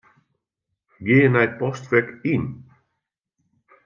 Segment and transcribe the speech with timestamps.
[1.05, 2.45] Gean nei Postfek Yn.